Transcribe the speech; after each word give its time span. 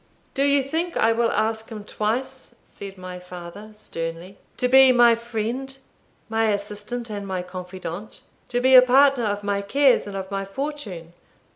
"Do 0.33 0.41
you 0.41 0.63
think 0.63 0.97
I 0.97 1.11
will 1.11 1.29
ask 1.29 1.69
him 1.69 1.83
twice," 1.83 2.55
said 2.73 2.97
my 2.97 3.19
father, 3.19 3.69
sternly, 3.75 4.39
"to 4.57 4.67
be 4.67 4.91
my 4.91 5.13
friend, 5.13 5.77
my 6.27 6.49
assistant, 6.49 7.11
and 7.11 7.27
my 7.27 7.43
confidant? 7.43 8.21
to 8.49 8.59
be 8.59 8.73
a 8.73 8.81
partner 8.81 9.25
of 9.25 9.43
my 9.43 9.61
cares 9.61 10.07
and 10.07 10.17
of 10.17 10.31
my 10.31 10.43
fortune? 10.43 11.13